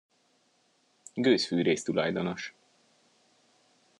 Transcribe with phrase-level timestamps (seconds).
[1.13, 2.53] Gőzfűrész tulajdonos.